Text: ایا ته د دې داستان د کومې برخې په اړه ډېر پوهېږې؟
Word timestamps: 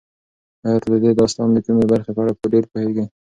ایا 0.65 0.77
ته 0.81 0.87
د 0.91 0.95
دې 1.03 1.11
داستان 1.19 1.47
د 1.53 1.57
کومې 1.65 1.85
برخې 1.91 2.11
په 2.15 2.21
اړه 2.23 2.33
ډېر 2.53 2.63
پوهېږې؟ 2.71 3.05